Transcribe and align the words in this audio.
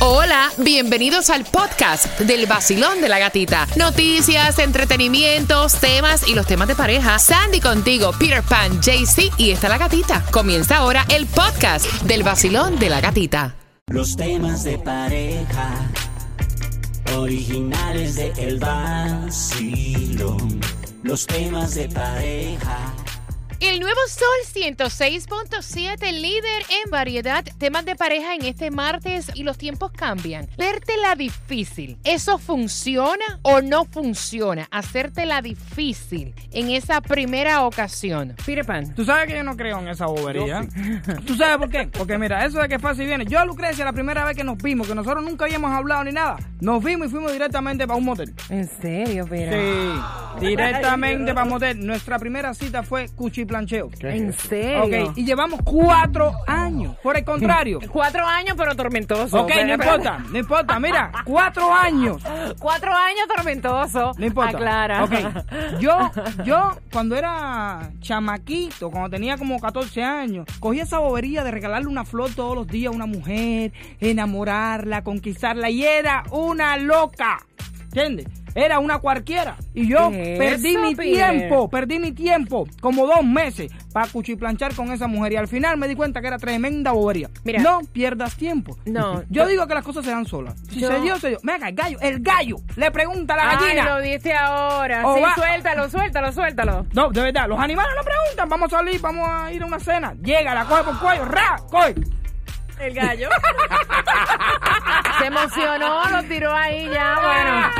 Hola, 0.00 0.52
bienvenidos 0.58 1.28
al 1.28 1.44
podcast 1.44 2.20
del 2.20 2.46
vacilón 2.46 3.00
de 3.00 3.08
la 3.08 3.18
gatita. 3.18 3.66
Noticias, 3.74 4.60
entretenimientos, 4.60 5.74
temas 5.80 6.28
y 6.28 6.36
los 6.36 6.46
temas 6.46 6.68
de 6.68 6.76
pareja. 6.76 7.18
Sandy 7.18 7.58
contigo, 7.58 8.12
Peter 8.16 8.44
Pan, 8.44 8.80
JC 8.80 9.32
y 9.38 9.50
está 9.50 9.68
la 9.68 9.76
gatita. 9.76 10.24
Comienza 10.30 10.76
ahora 10.76 11.04
el 11.08 11.26
podcast 11.26 11.84
del 12.02 12.22
vacilón 12.22 12.78
de 12.78 12.90
la 12.90 13.00
gatita. 13.00 13.56
Los 13.88 14.16
temas 14.16 14.62
de 14.62 14.78
pareja, 14.78 15.90
originales 17.16 18.14
de 18.14 18.32
El 18.36 18.60
Vacilón. 18.60 20.60
Los 21.02 21.26
temas 21.26 21.74
de 21.74 21.88
pareja. 21.88 22.94
El 23.60 23.80
nuevo 23.80 23.98
Sol 24.06 24.28
106.7, 24.54 26.12
líder 26.12 26.62
en 26.84 26.90
variedad, 26.92 27.44
temas 27.58 27.84
de 27.84 27.96
pareja 27.96 28.36
en 28.36 28.44
este 28.44 28.70
martes 28.70 29.32
y 29.34 29.42
los 29.42 29.58
tiempos 29.58 29.90
cambian. 29.90 30.48
Vértela 30.56 31.16
difícil, 31.16 31.98
¿eso 32.04 32.38
funciona 32.38 33.40
o 33.42 33.60
no 33.60 33.84
funciona? 33.84 34.68
Hacértela 34.70 35.42
difícil 35.42 36.34
en 36.52 36.70
esa 36.70 37.00
primera 37.00 37.64
ocasión. 37.64 38.36
Peter 38.46 38.64
Pan. 38.64 38.94
Tú 38.94 39.04
sabes 39.04 39.26
que 39.26 39.34
yo 39.34 39.42
no 39.42 39.56
creo 39.56 39.80
en 39.80 39.88
esa 39.88 40.06
bobería. 40.06 40.64
¿Tú 41.26 41.34
sabes 41.34 41.58
por 41.58 41.68
qué? 41.68 41.88
Porque 41.88 42.16
mira, 42.16 42.44
eso 42.44 42.60
de 42.60 42.68
que 42.68 42.78
fácil 42.78 43.06
viene. 43.06 43.24
Yo 43.24 43.40
a 43.40 43.44
Lucrecia, 43.44 43.84
la 43.84 43.92
primera 43.92 44.24
vez 44.24 44.36
que 44.36 44.44
nos 44.44 44.56
vimos, 44.58 44.86
que 44.86 44.94
nosotros 44.94 45.24
nunca 45.24 45.46
habíamos 45.46 45.72
hablado 45.72 46.04
ni 46.04 46.12
nada, 46.12 46.36
nos 46.60 46.82
vimos 46.84 47.08
y 47.08 47.10
fuimos 47.10 47.32
directamente 47.32 47.88
para 47.88 47.98
un 47.98 48.04
motel. 48.04 48.32
¿En 48.50 48.68
serio, 48.68 49.26
Peter? 49.26 49.60
Sí, 50.38 50.46
directamente 50.46 51.34
para 51.34 51.44
un 51.44 51.50
motel. 51.50 51.84
Nuestra 51.84 52.20
primera 52.20 52.54
cita 52.54 52.84
fue 52.84 53.08
cuchiplancheo. 53.48 53.90
¿En 54.00 54.32
serio? 54.32 55.08
Ok, 55.08 55.16
y 55.16 55.24
llevamos 55.24 55.60
cuatro 55.64 56.32
años. 56.46 56.96
Por 57.02 57.16
el 57.16 57.24
contrario. 57.24 57.80
Cuatro 57.92 58.26
años, 58.26 58.54
pero 58.56 58.74
tormentoso. 58.76 59.42
Ok, 59.42 59.50
no 59.66 59.74
importa, 59.74 60.18
no 60.30 60.38
importa. 60.38 60.78
Mira, 60.78 61.10
cuatro 61.24 61.72
años. 61.72 62.22
Cuatro 62.58 62.92
años 62.94 63.26
tormentoso. 63.34 64.12
No 64.16 64.26
importa. 64.26 64.50
Aclara. 64.56 65.04
Ok. 65.04 65.12
Yo, 65.80 66.10
yo, 66.44 66.76
cuando 66.92 67.16
era 67.16 67.90
chamaquito, 68.00 68.90
cuando 68.90 69.10
tenía 69.10 69.36
como 69.36 69.58
14 69.58 70.02
años, 70.02 70.46
cogía 70.60 70.82
esa 70.82 70.98
bobería 70.98 71.44
de 71.44 71.50
regalarle 71.50 71.88
una 71.88 72.04
flor 72.04 72.30
todos 72.34 72.54
los 72.54 72.66
días 72.66 72.92
a 72.92 72.96
una 72.96 73.06
mujer, 73.06 73.72
enamorarla, 74.00 75.02
conquistarla, 75.02 75.70
y 75.70 75.84
era 75.84 76.24
una 76.30 76.76
loca. 76.76 77.38
¿Entiendes? 77.84 78.26
Era 78.54 78.78
una 78.78 78.98
cualquiera. 78.98 79.56
Y 79.74 79.88
yo 79.88 80.10
¿Qué 80.10 80.32
es 80.34 80.38
perdí 80.38 80.70
eso, 80.70 80.80
mi 80.80 80.94
Peter? 80.94 81.30
tiempo, 81.38 81.68
perdí 81.68 81.98
mi 81.98 82.12
tiempo, 82.12 82.66
como 82.80 83.06
dos 83.06 83.24
meses, 83.24 83.70
para 83.92 84.08
cuchiplanchar 84.08 84.74
con 84.74 84.90
esa 84.92 85.06
mujer. 85.06 85.32
Y 85.32 85.36
al 85.36 85.48
final 85.48 85.76
me 85.76 85.88
di 85.88 85.94
cuenta 85.94 86.20
que 86.20 86.26
era 86.28 86.38
tremenda 86.38 86.92
bobería. 86.92 87.28
Mira. 87.44 87.60
no 87.62 87.80
pierdas 87.92 88.36
tiempo. 88.36 88.76
No, 88.86 89.22
Yo 89.30 89.46
digo 89.46 89.66
que 89.66 89.74
las 89.74 89.84
cosas 89.84 90.04
se 90.04 90.10
dan 90.10 90.26
solas. 90.26 90.54
Si 90.70 90.80
Yo- 90.80 90.88
se 90.88 91.00
dio, 91.00 91.18
se 91.18 91.28
dio. 91.30 91.38
Venga, 91.42 91.68
el 91.68 91.74
gallo, 91.74 91.98
el 92.00 92.20
gallo. 92.20 92.56
Le 92.76 92.90
pregunta 92.90 93.34
a 93.34 93.36
la 93.36 93.44
gallina. 93.56 93.82
Ay, 93.84 93.88
lo 93.88 94.00
dice 94.00 94.32
ahora. 94.34 95.06
O 95.06 95.14
sí, 95.16 95.22
va- 95.22 95.34
suéltalo, 95.34 95.88
suéltalo, 95.90 96.32
suéltalo. 96.32 96.86
No, 96.94 97.10
de 97.10 97.22
verdad, 97.22 97.48
los 97.48 97.58
animales 97.60 97.92
no 97.96 98.02
preguntan, 98.04 98.48
vamos 98.48 98.72
a 98.72 98.76
salir, 98.78 99.00
vamos 99.00 99.28
a 99.28 99.52
ir 99.52 99.62
a 99.62 99.66
una 99.66 99.78
cena. 99.78 100.14
Llega, 100.22 100.54
la 100.54 100.64
coge 100.64 100.82
por 100.84 100.92
el 100.94 100.98
cuello, 101.00 101.24
ra, 101.26 101.56
coge. 101.70 101.94
El 102.80 102.94
gallo. 102.94 103.28
Se 105.18 105.26
emocionó, 105.26 106.04
lo 106.10 106.22
tiró 106.24 106.54
ahí 106.54 106.88
ya, 106.88 107.18
bueno. 107.20 107.70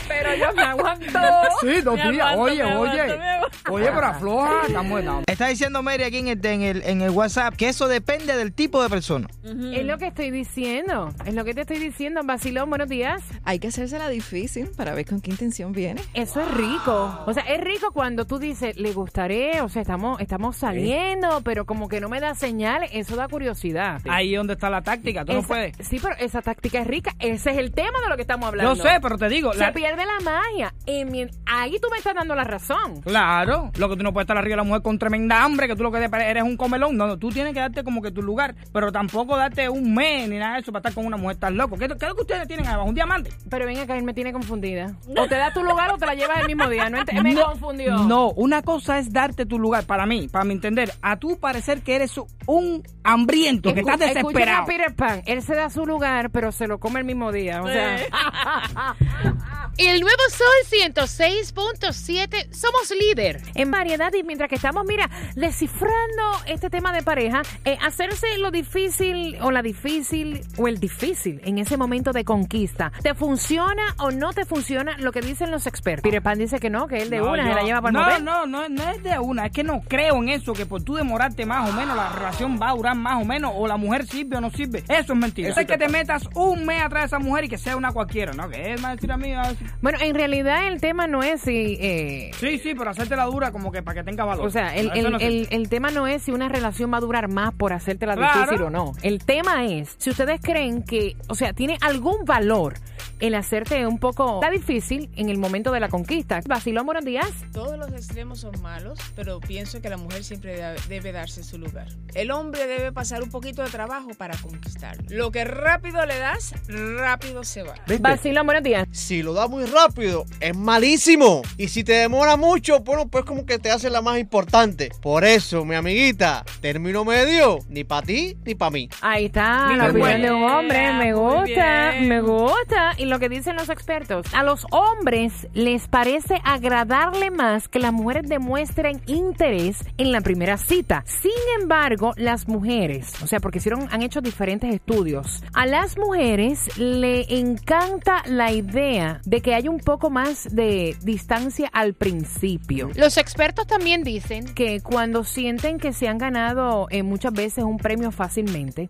Pero 0.09 0.35
yo 0.35 0.53
me 0.55 0.63
aguanto. 0.63 1.07
Sí, 1.61 1.81
dos 1.81 1.97
Me 1.97 2.13
días. 2.13 2.27
aguanto, 2.27 2.43
Oye, 2.53 2.65
me 2.65 2.77
oye. 2.77 2.91
aguanto, 3.01 3.19
me 3.19 3.29
aguanto. 3.31 3.46
Oye, 3.71 3.87
pero 3.93 4.07
afloja, 4.07 4.63
está 4.67 4.81
buena. 4.83 5.21
Está 5.27 5.47
diciendo 5.49 5.83
Mary 5.83 6.05
aquí 6.05 6.19
en 6.19 6.29
el, 6.29 6.45
en, 6.47 6.63
el, 6.63 6.83
en 6.85 7.03
el 7.03 7.11
WhatsApp 7.11 7.55
que 7.57 7.69
eso 7.69 7.89
depende 7.89 8.37
del 8.37 8.53
tipo 8.53 8.83
de 8.83 8.89
persona. 8.89 9.29
Es 9.45 9.85
lo 9.85 9.99
que 9.99 10.07
estoy 10.09 10.31
diciendo. 10.31 11.13
Es 11.25 11.35
lo 11.35 11.45
que 11.45 11.55
te 11.55 11.63
estoy 11.63 11.79
diciendo. 11.79 12.21
Vacilón, 12.25 12.69
buenos 12.69 12.89
días. 12.89 13.23
Hay 13.45 13.59
que 13.59 13.69
hacérsela 13.69 14.09
difícil 14.09 14.69
para 14.77 14.95
ver 14.95 15.07
con 15.07 15.21
qué 15.21 15.31
intención 15.31 15.73
viene. 15.73 16.01
Eso 16.15 16.41
es 16.41 16.51
rico. 16.55 17.23
O 17.27 17.33
sea, 17.33 17.43
es 17.45 17.61
rico 17.61 17.91
cuando 17.93 18.25
tú 18.27 18.39
dices, 18.39 18.77
le 18.77 18.93
gustaré, 18.93 19.61
o 19.63 19.69
sea, 19.69 19.83
estamos, 19.83 20.21
estamos 20.21 20.57
saliendo, 20.57 21.41
pero 21.43 21.65
como 21.67 21.89
que 21.89 22.01
no 22.01 22.09
me 22.09 22.21
da 22.21 22.35
señales, 22.35 22.91
eso 22.93 23.17
da 23.17 23.29
curiosidad. 23.29 24.01
Ahí 24.09 24.35
es 24.35 24.39
donde 24.39 24.55
está 24.55 24.71
la 24.71 24.83
táctica, 24.83 25.25
tú 25.25 25.33
no 25.33 25.43
puedes. 25.43 25.77
Sí, 25.81 25.99
pero 26.01 26.15
esa 26.19 26.43
táctica 26.43 26.81
es 26.81 26.87
rica. 26.87 27.13
Ese 27.19 27.51
es 27.51 27.59
el 27.59 27.73
tema 27.73 28.01
de 28.03 28.09
lo 28.09 28.17
que 28.17 28.23
estamos 28.23 28.47
hablando. 28.49 28.75
Yo 28.75 28.83
sé, 28.83 28.99
pero 29.01 29.17
te 29.19 29.29
digo, 29.29 29.53
Se 29.53 29.59
la- 29.61 29.73
pierde 29.73 30.05
la 30.07 30.21
magia. 30.25 30.75
Y 30.87 31.05
mien- 31.05 31.31
ahí 31.47 31.79
tú 31.81 31.89
me 31.91 31.99
estás 31.99 32.15
dando 32.15 32.35
la 32.35 32.45
razón. 32.45 33.01
Claro, 33.03 33.56
lo 33.79 33.89
que 33.89 33.97
tú 33.97 34.03
no 34.03 34.13
puedes 34.13 34.25
estar 34.25 34.37
arriba 34.37 34.53
de 34.53 34.57
la 34.59 34.63
mujer 34.65 34.83
con 34.83 34.99
tremenda 34.99 35.43
hambre, 35.45 35.67
que 35.69 35.77
tú 35.77 35.83
lo 35.83 35.93
que 35.93 35.99
eres 36.05 36.43
un 36.43 36.57
comelón. 36.57 36.97
No, 36.97 37.07
no, 37.07 37.17
tú 37.19 37.29
tienes 37.31 37.53
que 37.55 37.61
darte 37.61 37.85
como 37.85 38.03
que 38.03 38.11
tu 38.11 38.23
lugar, 38.23 38.55
pero 38.73 38.91
tampoco 38.93 39.37
darte 39.37 39.69
un 39.69 39.95
mes 39.95 40.29
ni 40.29 40.39
nada 40.39 40.55
de 40.55 40.61
eso 40.61 40.73
para 40.73 40.81
estar 40.81 40.95
con 40.95 41.07
una 41.07 41.17
mujer 41.17 41.37
tan 41.37 41.57
loco. 41.57 41.77
¿Qué, 41.77 41.87
qué 41.89 41.95
es 41.95 42.09
lo 42.09 42.15
que 42.15 42.23
ustedes 42.23 42.47
tienen 42.49 42.67
abajo? 42.67 42.89
¿Un 42.89 42.95
diamante? 42.95 43.31
Pero 43.51 43.67
ven 43.67 43.79
acá, 43.79 43.97
él 43.97 44.05
me 44.05 44.15
tiene 44.15 44.33
confundida. 44.33 44.95
O 45.17 45.27
te 45.29 45.35
das 45.37 45.53
tu 45.55 45.63
lugar 45.63 45.91
o 45.93 45.99
te 45.99 46.07
la 46.07 46.15
llevas 46.15 46.41
el 46.41 46.47
mismo 46.47 46.69
día. 46.69 46.89
No 46.91 46.99
ent- 46.99 47.23
me 47.23 47.35
confundió. 47.35 47.99
No, 47.99 48.31
una 48.31 48.63
cosa 48.63 48.99
es 48.99 49.13
darte 49.13 49.47
tu 49.47 49.59
lugar, 49.59 49.85
para 49.85 50.07
mí, 50.07 50.29
para 50.29 50.45
mi 50.45 50.53
entender. 50.55 50.93
A 51.03 51.17
tú 51.17 51.39
parecer 51.39 51.83
que 51.83 51.97
eres 51.97 52.19
un 52.47 52.83
hambriento, 53.05 53.73
que 53.75 53.83
Escu- 53.83 53.93
estás 53.93 54.15
desesperado. 54.15 54.63
a 54.63 54.67
Peter 54.67 54.95
Pan. 54.95 55.23
Él 55.27 55.43
se 55.43 55.55
da 55.55 55.71
su 55.71 55.87
lugar, 55.87 56.31
pero 56.31 56.53
se 56.53 56.67
lo 56.67 56.79
come 56.79 57.01
el 57.01 57.07
mismo 57.07 57.33
día. 57.33 57.63
O 57.63 57.67
sea. 57.69 57.97
El 59.79 60.01
nuevo 60.01 60.23
Sol 60.31 60.47
106.7, 60.95 62.51
somos 62.51 62.91
líder 62.99 63.43
en 63.55 63.71
variedad 63.71 64.11
y 64.15 64.23
mientras 64.23 64.49
que 64.49 64.55
estamos, 64.55 64.87
mira, 64.89 65.11
descifrando 65.35 66.23
este 66.47 66.71
tema 66.71 66.93
de 66.93 67.03
pareja, 67.03 67.43
eh, 67.67 67.77
hacerse 67.85 68.39
lo 68.39 68.51
difícil 68.51 69.37
o 69.43 69.51
la 69.51 69.61
difícil 69.61 70.41
o 70.57 70.67
el 70.67 70.79
difícil 70.81 71.43
en 71.45 71.59
ese 71.59 71.77
momento 71.77 72.13
de 72.13 72.25
conquista, 72.25 72.91
¿te 73.03 73.15
funciona 73.15 73.83
o 73.99 74.11
no 74.11 74.33
te 74.33 74.47
funciona 74.47 74.97
lo 74.97 75.13
que 75.13 75.21
dicen 75.21 75.51
los 75.51 75.67
expertos? 75.67 76.03
Peter 76.05 76.23
Pan 76.23 76.39
dice 76.39 76.59
que 76.59 76.71
no, 76.71 76.87
que 76.87 77.03
él 77.03 77.11
de 77.11 77.19
No, 77.19 77.33
una 77.33 77.43
yo- 77.43 77.49
se 77.51 77.55
la 77.55 77.63
lleva 77.63 77.83
para 77.83 77.93
no, 77.93 78.19
no, 78.21 78.47
no, 78.47 78.69
no 78.71 78.91
es 78.91 79.03
de 79.03 79.19
una, 79.19 79.45
es 79.47 79.53
que 79.53 79.63
no 79.63 79.83
creo 79.87 80.17
en 80.23 80.31
eso, 80.31 80.55
que 80.55 80.65
por 80.65 80.83
tú 80.83 80.95
demorarte 80.95 81.45
más 81.45 81.69
o 81.69 81.73
menos 81.75 81.95
la 81.95 82.09
relación 82.09 82.59
va 82.61 82.71
a 82.71 82.75
durar 82.75 82.97
más 82.97 83.21
o 83.21 83.27
menos, 83.27 83.53
o 83.55 83.67
la 83.67 83.77
mujer 83.77 84.07
sirve 84.07 84.39
o 84.39 84.41
no 84.41 84.51
sirve. 84.51 84.85
Eso 84.89 85.13
es 85.13 85.19
mentira. 85.19 85.51
Eso 85.51 85.61
es 85.61 85.67
que 85.67 85.77
te 85.77 85.89
metas 85.91 86.23
un 86.35 86.65
mes 86.65 86.83
atrás 86.83 87.03
de 87.03 87.07
esa 87.09 87.19
mujer 87.19 87.45
y 87.45 87.49
que 87.51 87.59
sea 87.59 87.77
una 87.77 87.93
cualquiera, 87.93 88.33
¿no? 88.33 88.49
Que 88.49 88.73
él 88.73 88.77
me 88.77 88.83
va 88.85 88.89
a 88.91 88.95
decir 88.95 89.13
a 89.13 89.17
mí, 89.19 89.33
a 89.35 89.43
a 89.43 89.49
decir. 89.51 89.66
Bueno, 89.83 89.99
en 90.01 90.15
realidad 90.15 90.67
el 90.69 90.81
tema 90.81 91.07
no 91.07 91.23
es 91.23 91.41
si... 91.43 91.79
eh, 91.81 92.31
Sí, 92.39 92.59
sí, 92.59 92.75
pero 92.77 92.91
hacerte 92.91 93.17
la 93.17 93.25
dura 93.25 93.53
como 93.53 93.71
que 93.73 93.83
para 93.83 94.01
que 94.01 94.05
tenga 94.05 94.25
valor. 94.25 94.47
O 94.47 94.51
sea, 94.51 94.75
el, 94.77 94.91
el- 94.95 95.11
no 95.13 95.19
el- 95.19 95.49
el 95.51 95.69
tema 95.69 95.91
no 95.91 96.07
es 96.07 96.23
si 96.23 96.33
una 96.33 96.49
relación 96.49 96.93
va 96.93 96.99
a 96.99 97.01
durar 97.01 97.29
más 97.29 97.55
por 97.55 97.73
hacértela 97.73 98.15
Claro. 98.17 98.41
difícil 98.43 98.63
o 98.63 98.71
no. 98.71 98.93
El 99.03 99.25
tema 99.25 99.65
es 99.67 99.95
si 99.99 100.11
ustedes 100.11 100.41
creen 100.43 100.83
que, 100.83 101.17
o 101.29 101.35
sea, 101.35 101.53
tiene 101.53 101.79
algún 101.81 102.25
valor 102.25 102.75
el 103.21 103.35
hacerte 103.35 103.87
un 103.87 103.99
poco 103.99 104.41
la 104.43 104.51
difícil 104.51 105.09
en 105.17 105.31
el 105.31 105.39
momento 105.39 105.71
de 105.73 105.81
la 105.81 105.89
conquista. 105.89 106.41
Vacilón, 106.47 106.85
buenos 106.87 107.05
días. 107.05 107.27
Todos 107.53 107.79
los 107.79 107.89
extremos 107.93 108.41
son 108.41 108.61
malos, 108.61 108.99
pero 109.15 109.41
pienso 109.41 109.81
que 109.81 109.89
la 109.89 109.97
mujer 109.97 110.23
siempre 110.25 110.61
debe 110.89 111.13
darse 111.13 111.43
su 111.43 111.57
lugar. 111.59 111.87
El 112.15 112.31
hombre 112.31 112.67
debe 112.67 112.93
pasar 112.93 113.23
un 113.23 113.31
poquito 113.31 113.63
de 113.63 113.71
trabajo 113.71 114.09
para 114.19 114.37
conquistar. 114.37 114.97
Lo 115.09 115.31
que 115.31 115.45
rápido 115.45 116.05
le 116.05 116.19
das, 116.19 116.55
rápido 116.69 117.43
se 117.45 117.63
va. 117.63 117.75
Vacilón, 118.01 118.45
buenos 118.47 118.63
días. 118.65 118.87
Si 118.93 119.23
lo 119.23 119.33
da 119.33 119.49
muy 119.57 119.65
rápido, 119.65 120.27
es 120.39 120.55
malísimo. 120.55 121.41
Y 121.57 121.69
si 121.69 121.83
te 121.83 121.95
demora 121.95 122.37
mucho, 122.37 122.81
bueno, 122.81 123.09
pues 123.09 123.25
como 123.25 123.47
que 123.47 123.59
te 123.59 123.71
hace 123.71 123.89
la 123.89 124.03
más 124.03 124.19
importante. 124.19 124.91
Por 125.01 125.25
eso, 125.25 125.65
mi 125.65 125.75
amiguita, 125.75 126.45
término 126.61 127.07
medio, 127.07 127.61
ni 127.71 127.83
para 127.83 128.03
ti 128.03 128.37
ni 128.45 128.55
para 128.55 128.71
mí. 128.71 128.91
Ahí 129.01 129.27
está, 129.27 129.75
la 129.75 129.89
opinión 129.89 130.21
de 130.21 130.31
un 130.31 130.43
hombre. 130.43 130.93
Me 130.93 131.15
gusta, 131.15 131.95
me 132.03 132.21
gusta. 132.21 132.93
Y 132.99 133.07
lo 133.07 133.19
que 133.19 133.31
dicen 133.31 133.57
los 133.57 133.71
expertos, 133.71 134.27
a 134.35 134.43
los 134.43 134.67
hombres 134.73 135.33
les 135.55 135.89
parece 135.89 136.39
agradarle 136.45 137.31
más 137.31 137.69
que 137.69 137.79
las 137.79 137.95
mujeres 137.95 138.29
demuestren 138.29 139.01
interés 139.07 139.79
en 139.97 140.13
la 140.13 140.21
primera 140.21 140.59
cita. 140.59 141.03
Sin 141.07 141.33
embargo, 141.63 142.13
las 142.17 142.47
mujeres, 142.47 143.11
o 143.23 143.27
sea, 143.27 143.41
porque 143.41 143.57
hicieron, 143.57 143.89
han 143.91 144.03
hecho 144.03 144.21
diferentes 144.21 144.75
estudios, 144.75 145.43
a 145.55 145.65
las 145.65 145.97
mujeres 145.97 146.77
le 146.77 147.39
encanta 147.39 148.23
la 148.27 148.53
idea 148.53 149.23
de 149.25 149.41
que 149.41 149.46
haya 149.55 149.71
un 149.71 149.79
poco 149.79 150.11
más 150.11 150.49
de 150.55 150.97
distancia 151.03 151.69
al 151.73 151.95
principio. 151.95 152.91
Los 152.95 153.17
expertos 153.17 153.67
también 153.67 154.03
dicen 154.03 154.55
que 154.55 154.81
cuando 154.81 155.25
sienten 155.25 155.79
que 155.79 155.93
se 155.93 156.09
han 156.09 156.19
ganado 156.19 156.87
eh, 156.91 157.03
muchas 157.03 157.33
veces 157.33 157.65
un 157.65 157.79
premio 157.79 158.11
fácilmente, 158.11 158.89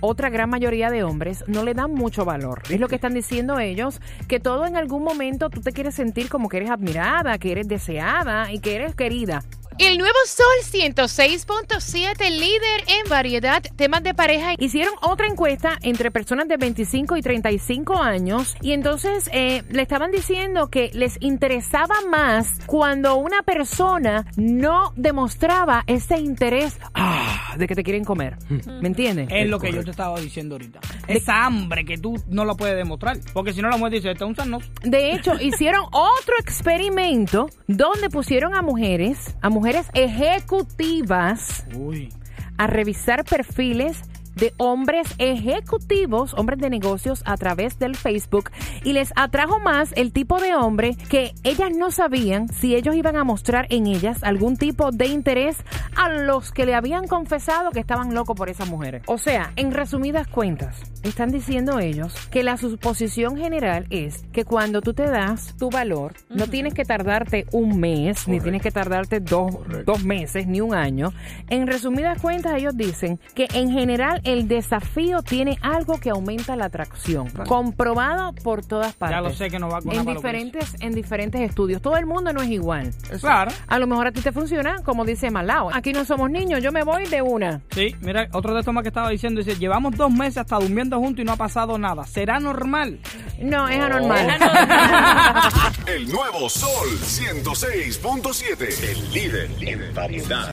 otra 0.00 0.30
gran 0.30 0.50
mayoría 0.50 0.90
de 0.90 1.02
hombres 1.02 1.44
no 1.46 1.64
le 1.64 1.74
dan 1.74 1.92
mucho 1.92 2.24
valor. 2.24 2.62
Es 2.70 2.80
lo 2.80 2.88
que 2.88 2.96
están 2.96 3.14
diciendo 3.14 3.58
ellos, 3.58 4.00
que 4.28 4.40
todo 4.40 4.66
en 4.66 4.76
algún 4.76 5.02
momento 5.02 5.50
tú 5.50 5.60
te 5.60 5.72
quieres 5.72 5.94
sentir 5.94 6.28
como 6.28 6.48
que 6.48 6.58
eres 6.58 6.70
admirada, 6.70 7.38
que 7.38 7.52
eres 7.52 7.68
deseada 7.68 8.52
y 8.52 8.60
que 8.60 8.76
eres 8.76 8.94
querida. 8.94 9.42
El 9.78 9.96
nuevo 9.96 10.16
Sol 10.26 10.46
106.7, 10.72 12.30
líder 12.30 12.84
en 12.88 13.08
variedad, 13.08 13.62
temas 13.76 14.02
de 14.02 14.12
pareja. 14.12 14.54
Hicieron 14.58 14.92
otra 15.02 15.28
encuesta 15.28 15.78
entre 15.82 16.10
personas 16.10 16.48
de 16.48 16.56
25 16.56 17.16
y 17.16 17.22
35 17.22 17.96
años 17.96 18.56
y 18.60 18.72
entonces 18.72 19.30
eh, 19.32 19.62
le 19.70 19.82
estaban 19.82 20.10
diciendo 20.10 20.68
que 20.68 20.90
les 20.94 21.16
interesaba 21.20 21.94
más 22.10 22.58
cuando 22.66 23.14
una 23.16 23.42
persona 23.42 24.26
no 24.36 24.92
demostraba 24.96 25.84
ese 25.86 26.18
interés 26.18 26.76
ah, 26.94 27.54
de 27.56 27.68
que 27.68 27.76
te 27.76 27.84
quieren 27.84 28.02
comer. 28.02 28.36
¿Me 28.48 28.88
entiendes? 28.88 29.28
Es 29.30 29.48
lo 29.48 29.60
que 29.60 29.72
yo 29.72 29.84
te 29.84 29.92
estaba 29.92 30.18
diciendo 30.18 30.56
ahorita. 30.56 30.80
Esa 31.08 31.46
hambre 31.46 31.84
que 31.84 31.96
tú 31.96 32.14
no 32.28 32.44
la 32.44 32.54
puedes 32.54 32.76
demostrar. 32.76 33.18
Porque 33.32 33.52
si 33.52 33.62
no, 33.62 33.68
la 33.70 33.76
mujer 33.76 33.94
dice, 33.94 34.10
esto 34.10 34.24
es 34.24 34.28
un 34.28 34.36
sarnoso. 34.36 34.70
De 34.82 35.12
hecho, 35.12 35.32
hicieron 35.40 35.84
otro 35.86 36.34
experimento 36.40 37.48
donde 37.66 38.10
pusieron 38.10 38.54
a 38.54 38.62
mujeres, 38.62 39.34
a 39.40 39.48
mujeres 39.48 39.86
ejecutivas, 39.94 41.64
Uy. 41.74 42.12
a 42.58 42.66
revisar 42.66 43.24
perfiles 43.24 44.02
de 44.34 44.54
hombres 44.56 45.14
ejecutivos, 45.18 46.34
hombres 46.34 46.60
de 46.60 46.70
negocios 46.70 47.22
a 47.24 47.36
través 47.36 47.78
del 47.78 47.96
Facebook 47.96 48.50
y 48.84 48.92
les 48.92 49.12
atrajo 49.16 49.58
más 49.60 49.92
el 49.96 50.12
tipo 50.12 50.38
de 50.38 50.54
hombre 50.54 50.96
que 51.08 51.34
ellas 51.44 51.70
no 51.76 51.90
sabían 51.90 52.48
si 52.48 52.74
ellos 52.74 52.94
iban 52.94 53.16
a 53.16 53.24
mostrar 53.24 53.66
en 53.70 53.86
ellas 53.86 54.22
algún 54.22 54.56
tipo 54.56 54.90
de 54.90 55.06
interés 55.06 55.56
a 55.96 56.08
los 56.08 56.52
que 56.52 56.66
le 56.66 56.74
habían 56.74 57.06
confesado 57.06 57.70
que 57.70 57.80
estaban 57.80 58.14
locos 58.14 58.36
por 58.36 58.48
esas 58.48 58.68
mujeres. 58.68 59.02
O 59.06 59.18
sea, 59.18 59.52
en 59.56 59.72
resumidas 59.72 60.28
cuentas, 60.28 60.76
están 61.02 61.30
diciendo 61.30 61.78
ellos 61.78 62.14
que 62.30 62.42
la 62.42 62.56
suposición 62.56 63.36
general 63.36 63.86
es 63.90 64.24
que 64.32 64.44
cuando 64.44 64.80
tú 64.80 64.94
te 64.94 65.04
das 65.04 65.54
tu 65.58 65.70
valor, 65.70 66.14
no 66.28 66.46
tienes 66.46 66.74
que 66.74 66.84
tardarte 66.84 67.46
un 67.52 67.78
mes, 67.80 68.28
ni 68.28 68.40
tienes 68.40 68.62
que 68.62 68.70
tardarte 68.70 69.20
dos, 69.20 69.54
dos 69.84 70.04
meses, 70.04 70.46
ni 70.46 70.60
un 70.60 70.74
año. 70.74 71.12
En 71.48 71.66
resumidas 71.66 72.20
cuentas, 72.20 72.56
ellos 72.56 72.76
dicen 72.76 73.18
que 73.34 73.48
en 73.54 73.70
general 73.70 74.17
el 74.24 74.48
desafío 74.48 75.22
tiene 75.22 75.58
algo 75.62 75.98
que 75.98 76.10
aumenta 76.10 76.56
la 76.56 76.66
atracción, 76.66 77.28
comprobado 77.46 78.32
por 78.34 78.64
todas 78.64 78.94
partes. 78.94 79.16
Ya 79.16 79.20
lo 79.20 79.34
sé 79.34 79.50
que 79.50 79.58
no 79.58 79.68
va 79.68 79.80
con 79.80 79.92
en 79.94 80.06
diferentes, 80.06 80.76
en 80.80 80.94
diferentes 80.94 81.40
estudios. 81.40 81.82
Todo 81.82 81.96
el 81.96 82.06
mundo 82.06 82.32
no 82.32 82.42
es 82.42 82.50
igual. 82.50 82.92
Claro. 83.20 83.50
A 83.66 83.78
lo 83.78 83.86
mejor 83.86 84.08
a 84.08 84.12
ti 84.12 84.20
te 84.20 84.32
funciona, 84.32 84.82
como 84.84 85.04
dice 85.04 85.30
Malao. 85.30 85.70
Aquí 85.72 85.92
no 85.92 86.04
somos 86.04 86.30
niños, 86.30 86.62
yo 86.62 86.72
me 86.72 86.82
voy 86.82 87.06
de 87.06 87.22
una. 87.22 87.60
Sí, 87.70 87.94
mira, 88.00 88.28
otro 88.32 88.54
de 88.54 88.60
estos 88.60 88.74
más 88.74 88.82
que 88.82 88.88
estaba 88.88 89.10
diciendo, 89.10 89.42
dice, 89.42 89.58
llevamos 89.58 89.96
dos 89.96 90.10
meses 90.10 90.38
hasta 90.38 90.56
durmiendo 90.56 90.98
juntos 90.98 91.22
y 91.22 91.24
no 91.24 91.32
ha 91.32 91.36
pasado 91.36 91.78
nada. 91.78 92.04
¿Será 92.04 92.40
normal? 92.40 92.98
No, 93.40 93.68
es 93.68 93.80
anormal. 93.80 94.28
El 95.86 96.08
nuevo 96.08 96.48
Sol 96.48 96.88
106.7. 97.00 98.90
El 98.90 99.12
líder 99.12 99.50
en 99.60 99.94
variedad. 99.94 100.46